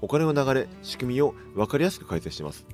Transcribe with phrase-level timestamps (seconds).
[0.00, 2.66] お金の流れ仕組みを分かりやすく解説します。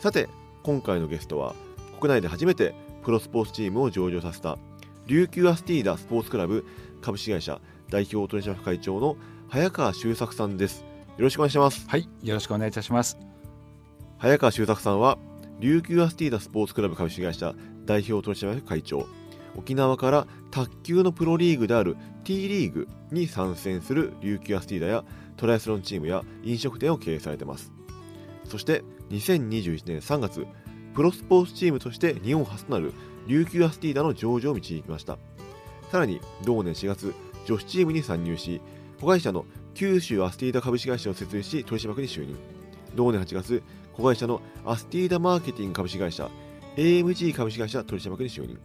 [0.00, 0.28] さて
[0.62, 1.54] 今回のゲストは
[2.00, 2.74] 国内で初めて
[3.04, 4.58] プロスポーツチームを上場させた
[5.06, 6.66] 琉球アスティーダスポーツクラブ
[7.00, 9.16] 株式会社代表取締役会長の
[9.48, 10.80] 早川修作さんです。
[10.80, 10.86] よ
[11.18, 11.88] ろしくお願いします。
[11.88, 13.16] はいよろしくお願いいたします。
[14.18, 15.18] 早川修作さんは
[15.60, 17.54] 琉球アスティーダスポーツクラブ株式会社
[17.84, 19.06] 代表取締役会長。
[19.56, 25.04] 沖縄から卓球のプロリーグである T リーグに参戦する琉球アスティーダや
[25.36, 27.72] トライアスロンチームや飲食店を経営されています。
[28.44, 30.46] そして2021年3月
[30.94, 32.92] プロスポーツチームとして日本初となる
[33.26, 35.18] 琉球アスティーダの上場を導きました。
[35.90, 38.60] さらに同年4月女子チームに参入し
[39.00, 42.36] 子会社の九州アスティーダ株式会社を設立し取締役に就任。
[42.94, 43.62] 同年8月
[43.92, 46.30] 子会社のアスティーダマーケティング株式会社
[46.76, 48.58] AMG 株式会社取締役に就任。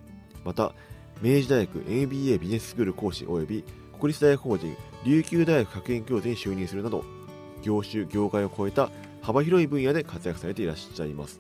[0.46, 0.74] また
[1.22, 3.64] 明治大学 MBA ビジネススクール講師及び
[4.02, 7.06] 国立大学法人琉球大学学園教授に就任するなど
[7.62, 8.90] 業種業界を超えた
[9.22, 11.40] 幅広い分野で活躍されていらっしゃいます。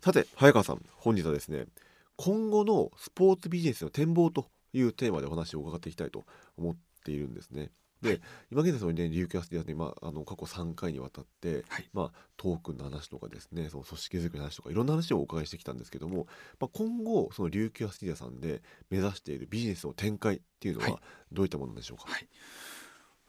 [0.00, 1.66] さて早川さん本日はですね
[2.14, 6.24] 今後のスポーツビジネスの展望というテーマでお話を伺っていきたいと
[6.56, 7.72] 思っているんですね。
[8.02, 16.26] で今現在そのね琉球アスティアで、まあ、あの過去3回にわたって、はい、まあ、トークンの話とかですねその組織づくりの話とかいろんな話をお伺いしてきたんですけども、
[16.60, 21.00] まあ、今後その琉球アスティアさんで目指しているビジネスの展開っていうのは
[21.30, 22.28] どういったものでしょうか、はい。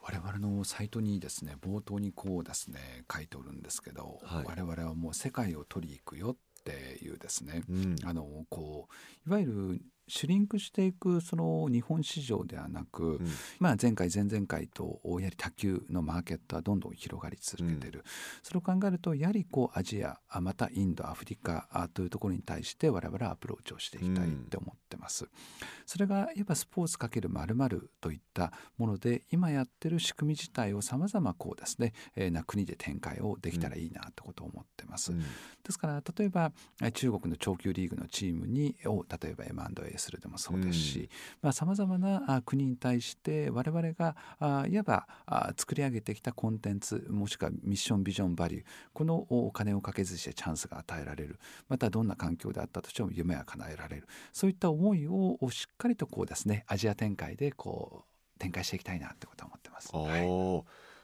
[0.00, 8.88] 我々のサイトにですね冒頭にこうですね書いておるんですけど、はい、我々はもう世界を取り行くよっていうですね、うん、あのこ
[9.26, 13.26] ういわゆるシュリンクしていくその日本市場ではなく、うん、
[13.58, 18.04] まあ、前回前々回とやはり卓球のマーケットはどんどん広がり続けている、うん、
[18.42, 25.24] それを考えるとやはりこうアジアまたインドアフリカというところに対して我々はアプローチをしていきたいって思ってます。
[25.24, 25.30] うん、
[25.86, 35.12] それがやっぱスポーツかけるまるといったもので今やってる仕組み自体をさまざまこうですね、えー、な国で展開をできたらいいなってことを思ってます。
[35.12, 36.52] ですから例えば
[36.92, 41.10] 中国の長級リーグのチームにを例えば M&A するでもそうですし
[41.52, 51.38] さまざ、まな国に対して我々があいわばあ作り上げてきたコンテンツもしくはミッションビジョンバリューこのお金をかけずしてチャンスが与えられる。
[51.68, 54.08] またどんな環境であったとしても夢は叶えられる。
[54.32, 59.94] そういった思いをしっかりとこうですねアジア展開でこう展開していきたいなってことは思ってます。
[59.94, 60.22] はい、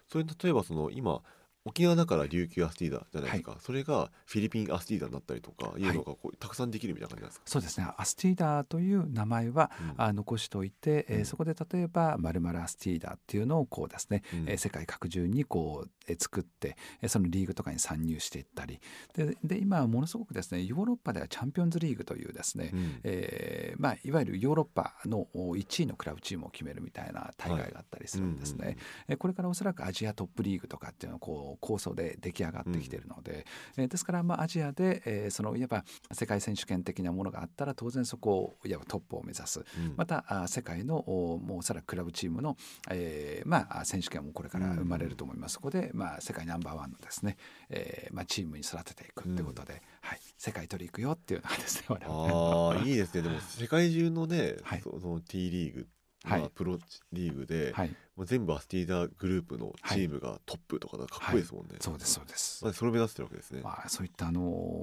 [0.09, 1.23] それ例えばその今
[1.71, 5.83] 沖縄だから琉球アスティーダじゃないですか、はい、それがフィリピンアスティーダになったりとかい。
[5.83, 7.43] うのがこう、はい、たくさんできるみたいな感じなんですか。
[7.47, 7.87] そうですね。
[7.97, 18.81] アスティーダという名前は、うん、あ残しておいて、えー、そこで例えばまるアスティーダっていうのをこうですね、うん、えー、世界各中にこう、えー、作って、えー、そのリーグとかに参入していったり。
[19.15, 28.79] でで今ものすごくですねヨーロッパではチャンピオンズリーグというですね、うん、えー、まあ、いわゆるヨーロッパの1位のクラブチームを決めるみたいな大会があったりするんですね、はいうん
[29.11, 42.57] うん、これからおそらくアジアトップリーグとかっていうのをこう構想でで出来上がってきているので、うん、えー、ですからまあアジアで、えー、そのいわば世界選手権的なものがあったら当然そこをいわばトップを目指す、うん、またあ世界のもうおそらくクラブチームの、
[42.91, 47.37] えー、まあ選手権もこれから生まれると思います、そこでまあ世界ナンバーワンのですね、
[47.69, 53.23] えー、まあチームに育てていくということで、はい、世界取り行くよっていうのがですねああいいですね。
[53.23, 55.89] でも世界中のね、はい、その T リーグ
[56.25, 56.79] まあ、プロ
[57.13, 64.41] リーグで、はい、もう全部アスティーダグループのチームがトップとかかっこいいですもんね、はい、そうですそうです、まあ、それを目指してるわけですね、まあ、そういったあの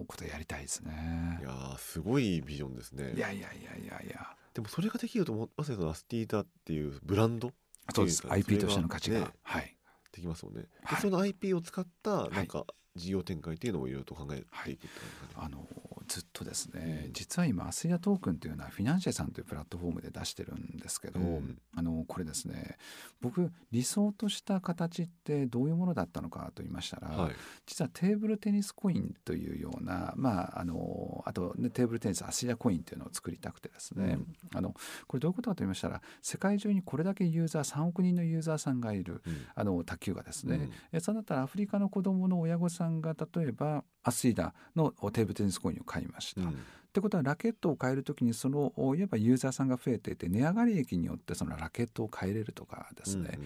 [0.07, 1.39] ことやりたいですね。
[1.41, 3.13] いやすごいビジョンですね。
[3.15, 4.27] いやいやいやいやいや。
[4.53, 7.51] でもそれができるとまさにそのアスティーダっていうブランド。
[7.93, 8.23] そうです。
[8.27, 9.77] IP としての価値が、ね、はい。
[10.17, 12.65] できますもんね、はい、その IP を使ったなんか
[12.95, 14.87] 事業展開っていうのをいろいろと考えていく、
[15.35, 15.67] はい、あの
[16.07, 22.77] ずっとですね実は今アスイアトークンというのはフィナンシェさんというプラットフォームで出してるんですけど、うん、あのこれですね
[23.21, 27.31] 僕理想とした形ってどういうものだったのかと言いましたら、はい、
[27.65, 34.17] 実はテーブルテニスコインというようなまああのあと、ね、テーブルテニスアスイアコインというのを作りたくてですね、
[34.53, 34.73] うん、あの
[35.07, 46.41] これどういうことかと言いましたら世界中にこれだけユーザー3億人のユーザーさんがいる、うん、あの卓球がですね、うん、そうなったらアフリカの子どもの親御さんが例えばアスイダのテーブルテニスコインを買いました。
[46.41, 46.49] うん。
[46.49, 46.53] っ
[46.93, 53.39] てことはラケットを変えるときにそのいわばユーザーさんが増えていて値上がり益によってそのラケットを変えれるとかですね、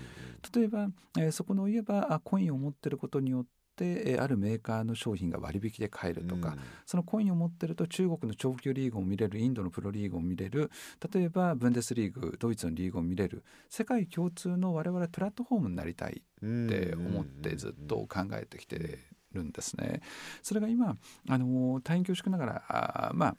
[0.56, 0.88] 例えば、
[1.18, 10.70] えー、そこのいわばコインを持ってることによってってあるメーカーの商品が割引で買えるとか、うん、そのコインを持ってると中国の長距離リーグを見れるインドのプロリーグを見れる
[11.14, 19.00] 例えばブンデスリーグドイツのリーグを見れる世界共通の我々プラットフォームになりたいって思ってずっと考えてきて
[19.34, 20.02] るんですね。
[20.42, 20.98] それが今
[21.30, 23.36] あの大変恐縮ながらあまあ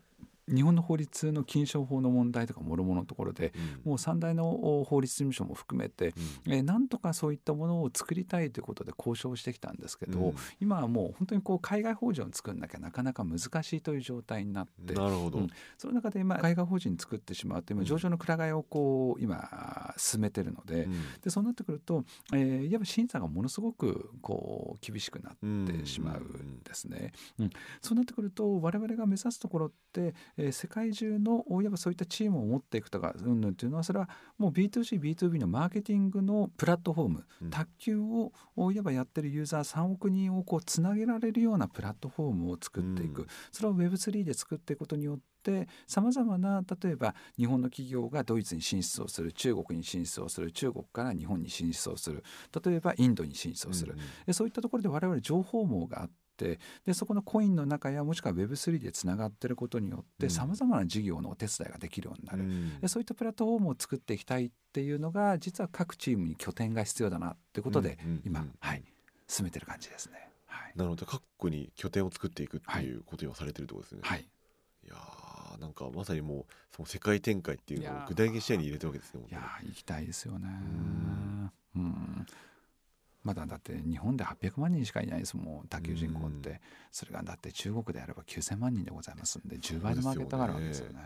[0.48, 3.52] 日本の法律の禁止法の問題とかもろもろのところで、
[3.84, 6.14] うん、もう三大の法律事務所も含めて、
[6.46, 15.48] うん、えなんとかそういったものを作りたいということで交渉してきたんですけど、うん、今はもう本当にこう海外法人を作らなきゃなかなか難しいという状態になってなるほど、うん、
[15.78, 20.88] その中で今海外法人作ってしまうと今上場のくら替えをこう今進めてるので,、
[21.22, 27.12] でそうなってくると、えー、いわば審査がものすごくこう厳しくなってしまうんですね。
[27.38, 27.50] うん。
[27.80, 34.08] そうなってくると我々が目指すところって、えー、世界中のいわばそういったチームを持っていくとかうんぬんというのはそれは
[34.38, 38.32] もう B2CB2B のマーケティングのプラットフォーム、うん、卓球を
[38.72, 52.24] いわばやってるユーザー3億人をこうつなげられるようなプラットフォームを作っていく、うん、それを Web3 で作っていくことによってさまざまな例えば日本の企業がドイツに進出をする中国に進出をする中国から日本に進出をする
[52.64, 68.82] 例えばインドに進出をする、うんうん、そういったところで我々情報網があってってでそこのコインの中やもしくは Web3 でつながってることによってさまざまな事業のお手伝いができるようになる、うん、でそういったプラットフォームを作っていきたいっていうのが実は各チームに拠点が必要だなってことで、今、はい、
[69.28, 70.30] 進めてる感じですね。
[70.46, 74.00] はい、なるほど各国に拠点を作っていくっていうことをされてるってことですね。
[74.02, 74.94] はい、いや
[75.60, 76.44] なんかまさにもう
[76.74, 79.26] その世界展開っていうのを具体的視野に入れてるわけですね。
[79.30, 80.48] いや行きたいですよね。
[80.48, 82.26] うん、うん
[83.24, 86.58] まだだって日本で800万人しかいないですもん卓球人口って、うん、
[86.90, 90.98] それがだって中国であれば9000万人でございますんで10倍のマーケットがあるわけですよね。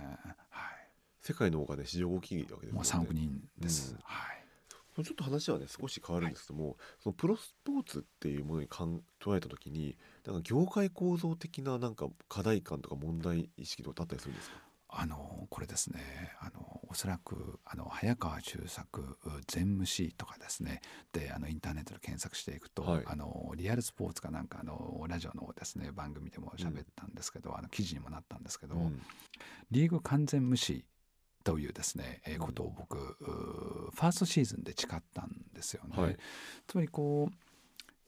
[0.50, 0.76] はい、
[1.22, 2.72] 世界のお金市場大きいわけですね。
[2.72, 4.36] もう3億人です、うん、はい。
[5.04, 14.56] ちょっと話はね少し変わるんですけども、はい、そのプロスポーツっていうものに捉えた時になんか業界構造的ななんか課題感とか問題意識とかあったりするんですか？
[14.98, 16.00] あのこれですね
[16.40, 20.80] あのおそらくあの早川中作全無視とかですね
[21.12, 29.02] であのインターネットで検索していくと、はい、あのリアルスポーツかなんかあのラジオのですね番組でも喋ったんですけど、うん、あの記事にもなったんですけど、うん、
[29.70, 30.84] リーグ完全無視
[31.44, 36.02] というですね、えー、ことを僕、ファーストシーズンで誓ったんですよね。
[36.02, 36.16] はい、
[36.66, 37.34] つまりこう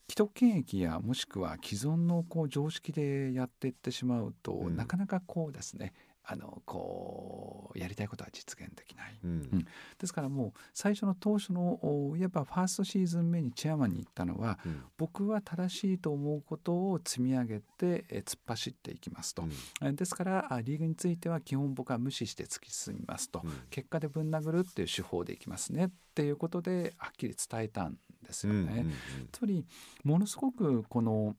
[0.09, 5.93] 既得権益やもしくは既存のこう常識でやっていってしまうと、うん、なかなかこうですね
[6.31, 9.65] あのこうやりたいことは実現できない、うん、うん、
[9.97, 11.79] ですからもう最初の当初の
[12.15, 19.43] いわばファーストシーズン目にチェアマンに言ったのは、うん、僕は正しいと思うことを積み上げてえ突っ走っていきますと、
[19.81, 23.41] うん、ですからリーグについては基本僕は無視して突き進みますと、
[23.71, 28.85] 結果でぶん殴るっていう手法でいきますねっていうことではっきり伝えたんですよね。
[29.31, 29.65] つまり
[30.03, 31.35] ものすごくこの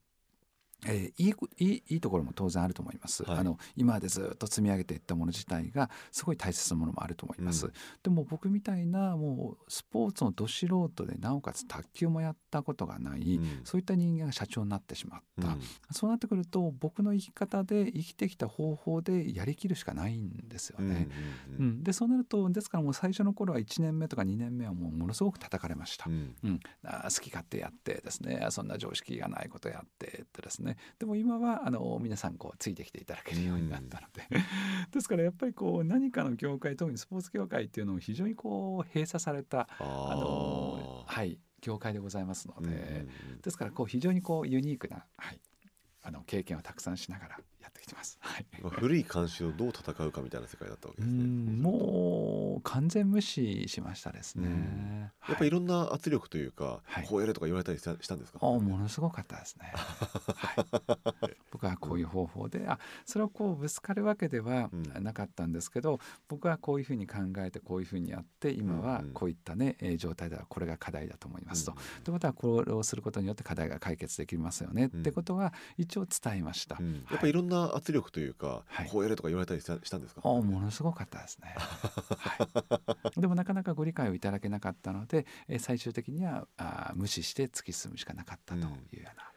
[0.87, 7.73] えー、いいいいいいところも当然あると思います、はい、あの今までずっと積み上げていったもの自体がすごい大切なものもあると思います、うん、
[8.03, 15.61] でも僕みたいなもうスポーツのど素人でなおかつ卓球もやったことがない、うん、そういった人間が社長になってしまった、うん、
[15.91, 21.09] そうなってくると僕の生き方で生きてきた方法でやりきるしかないんですよね、
[21.59, 26.61] うん、うん、でそうなるとですからもう最初の頃は1年目とか2年目はもうものすごく叩かれました、うん。
[26.85, 28.47] あ好き勝手やってですね。
[28.51, 30.77] そんな常識がないことやってってですねね。
[30.99, 34.23] でも今はあの皆さんこうついてきていただけるようになったので、
[34.93, 43.07] ですからやっぱりこう何かの業界特にスポーツ業界っていうのを非常にこう閉鎖されたあのはい業界でございますので、
[43.43, 45.41] ですからこう非常にこうユニークな、はい、
[46.03, 48.19] あの経験をたくさんしながらやってきてます。
[48.21, 51.23] はい、古い慣習をどう戦うかみたいな世界だったわけですね。
[51.61, 55.13] もう完全無視しましたですね。
[55.29, 58.39] やっぱりいろんな圧力というか、はい、こうやれとか言われたりしたんですか？
[58.41, 59.73] あものすごかったですね。
[59.75, 65.99] はい、僕 はこういう方法で、あそれをこうぶつかるわけではなかったんですけど、うん、
[66.29, 71.73] 僕はこういうふうに考えてこういうふうにやって今はこういったね、うん、状態ではこれが課題だと思いますと。
[71.73, 76.77] うん、ということはこれをすることによって課題が解決できますよね、ってことは一応伝えました。
[77.11, 80.23] やっぱりいろんな圧力というか、はい、こうやれとか言われたりしたんですか？
[80.25, 81.55] あものすごかったですね。
[81.57, 88.69] はい、でもなかなかご理解をいただけなかったので、え最終的にはあ無視して突き進むしかなかったというよ
[89.03, 89.31] うな。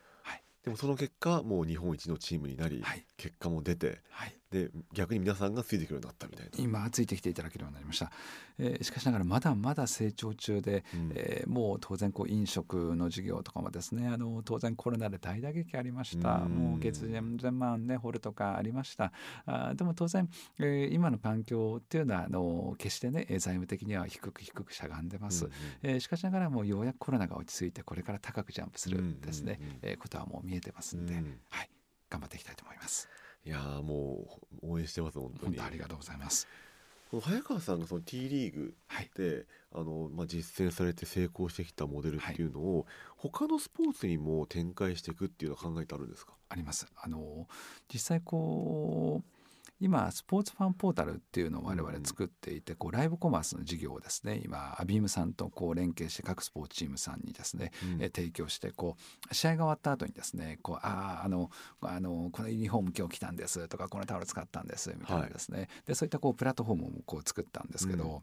[0.64, 6.52] でもその結果もう日本一のチームになり、はい、結果も出て、はい、で逆に皆さんがついてくるようになったみたいな。
[6.58, 8.12] 今ついてきていただけるようになりました、
[8.60, 19.12] えー、しかしながらまだまだ成長中で、うん、えー、もう当然こう飲食の事業とかもですねあの当然コロナで大打撃ありました、うん、もう月全万ね掘るとかありました。
[19.48, 20.30] あでも当然、
[20.60, 25.54] えー、今の環境っていうのはあの決してね財務的には低く低くしゃがんでます、うんう
[25.88, 31.16] ん、えー、しかしながらもうようやくコロナが落ち着いてこれから高くジャンプするですね、うんうんうん、えー、ことはもう見えてますんで、
[31.50, 31.70] はい。
[32.14, 33.10] 頑張っていきたいと思います。
[33.46, 34.26] いやも
[34.64, 35.60] う応援してます本当に。
[35.60, 36.48] ありがとうございます。
[37.12, 38.74] この早川さんがその T リーグ
[39.16, 39.46] で、はい、
[39.76, 42.46] あのまあ、実践されて成功してきたモデルってい。
[42.46, 42.86] うのを、はい、
[43.18, 46.34] 他のスポーツにも展開していくっていうのは考えてあるんですか？
[46.50, 46.88] あります。
[46.96, 47.48] あの
[47.92, 49.33] 実際こう
[49.84, 58.96] 今スポーツファンポータルっていうのを我々作っていて、こうライブコマースの事業をですね今アビームさんとこう連携して各スポーツチームさんにですね、うん、え提供してこ
[59.30, 68.20] う試合が終わった後にですねこうあああのあのこのユニフォーム今日来たんですとかこのタオル使ったんですみたいなですね、はい、でそういったこうプラットフォームをこう作ったんですけど、うん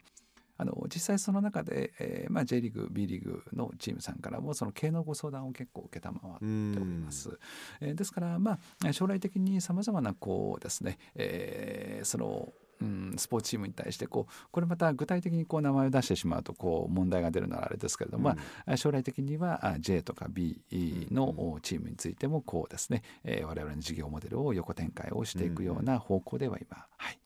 [0.61, 7.39] あの実際その中で、えーまあ、J リーグ B リーグのチームさんからもその経営のご相談を結構承っております。
[7.81, 12.53] えー、ですから、まあ、将来的にさまざまなこうですね、えー、その
[12.83, 20.63] うん、スポーツチームに対してこうこれまた具体的にこう名前を出してしまうとこう問題が出るのはあれですけれども、うん、まあ、将来的には J とか B
[21.11, 27.19] のチームについてもこうですね、えー、我々の事業モデルを横展開をしていくような方向では今、はい、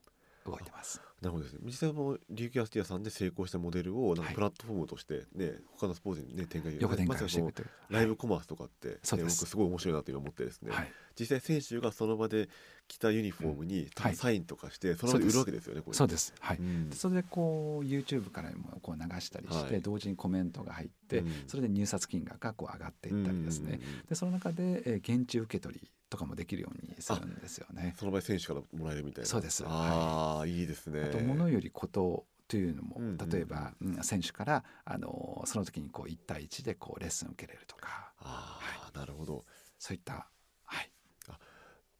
[0.44, 1.00] 動いてます。
[1.24, 1.60] なるほどですね。
[1.64, 7.64] 実際も琉球アスティアさんで成功したモデルをなんかプラットフォームとしてね、はい、他のスポーツにね展開横展開していくとい。
[7.64, 12.50] うライブコマースとかって、ね、はい、僕すごい面白いなという思ってですね、はい、実際選手がその場で
[12.88, 16.34] 着たユニフォームにサインとかして、その場で売るわけですよねそうです。
[16.40, 27.94] はい、うん、それでこう YouTube からもこう流したりして、同時にコメントが入って、うん、それで入札金額がこう上がっていったりですね、でその中で、えー、現地受け取りとかもできるようにするんですよね。
[27.98, 29.28] その場合選手からもらえるみたいな。
[29.28, 29.64] そうです。
[29.66, 31.02] ああ、はい、いいですね。
[31.02, 38.12] あと物よりことというのも、例えば、うん、選手からあのその時にこう一対一でこうレッスン受けれるとか。
[38.18, 39.44] ああ、はい、なるほど。
[39.78, 40.28] そういった
[40.64, 40.90] はい。
[41.28, 41.38] あ、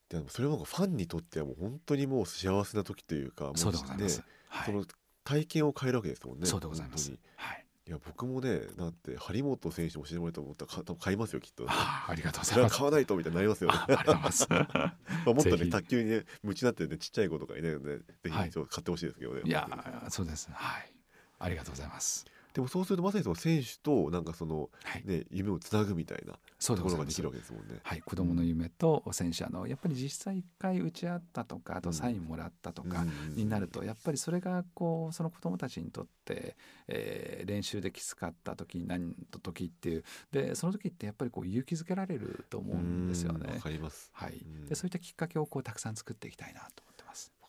[0.08, 4.22] でもそれはファンにとってはもう本当にもう幸せな時というか、そうでございます。
[4.48, 4.84] はい、その
[5.24, 6.46] 体験を変えるわけですもんね。
[6.46, 7.10] そうでございます。
[7.36, 7.66] はい。
[7.86, 12.76] いや僕もねなんて張本選手教えてもらえたと思ったら多分買いますよきっと、ね、あありがとうございます。
[12.76, 13.76] 買わないとみたいになりますよね。
[13.78, 14.48] ありがとうございます。
[15.26, 18.50] もっとね卓球にね夢中になってねちっちゃい子とかいないので、ね、ぜひ買っ
[18.82, 19.68] てほしいですけどね、いや
[20.08, 20.50] そうです。
[20.50, 20.94] はい。
[21.38, 22.24] ありがとうございます
[22.54, 24.70] でもそうするとまさにその選手となんかその、
[25.04, 26.34] ね、はい、夢をつなぐみたいな
[26.64, 27.80] ところができるわけですもんね。
[27.82, 36.56] はい、子供の夢と選手あのやっぱり実際一回打ち合ったとかあとサインもらったとかになると、やっぱりそれがこうその子供たちにとって、
[36.86, 43.52] えー、練習できつかった時何の時っていうでその時ってやっぱりこう勇気づけられると思うんですよね。
[43.52, 44.10] わかります。
[44.12, 44.40] はい。
[44.68, 46.84] でそういったきっかけをこうたくさん作っていきたいなと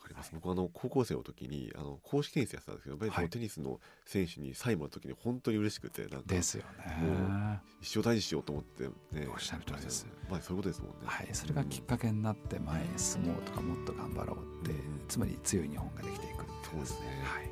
[0.06, 7.60] かります、僕あの高校生の時にあの公式テニスやってたんですけどやっぱりテニスの選手にサインもらった時に本当に嬉しくてなんかですよね。
[7.82, 9.28] 一生大事しようと思ってね。
[9.32, 10.08] おっしゃる通りです。
[10.30, 10.96] まあそういうことですもんね。
[11.06, 11.30] はい。
[11.34, 17.08] それがきっかけになって前へ進もうとかもっと頑張ろうって、うん、つまり強い日本ができていくそうですね。
[17.24, 17.46] はい。
[17.46, 17.48] い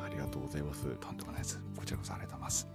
[0.00, 0.84] やありがとうございます。
[0.84, 1.62] とんでもないです。
[1.76, 2.68] こちらこそありがとうございます。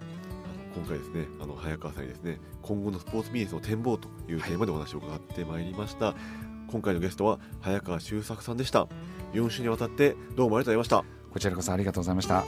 [0.74, 8.86] 今回ですねあの早川さんにですね今後のスポーツビジネスの展望というテーマでお話を伺ってまいりました、はい今回のゲストは早川修作さんでした。
[9.32, 11.04] 4週にわたってどうもありがとうございました。
[11.32, 12.44] こちらこそありがとうございました。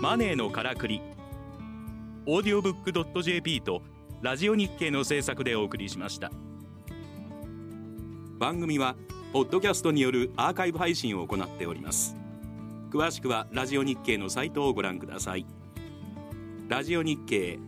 [0.00, 1.00] マネーのからくり。
[2.26, 3.82] オーディオブック .jp と
[4.22, 6.30] ラジオ日経の制作でお送りしました。
[8.38, 8.96] 番組は
[9.32, 12.14] ポッドキャストによるアーカイブ配信を行っております
[12.94, 15.44] 詳しくはラジオ日経のサイトをご覧ください。
[16.68, 17.58] ラジオ日経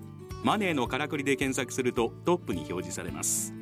[0.44, 3.52] マネーのからくりで検索するとトップに表示されます。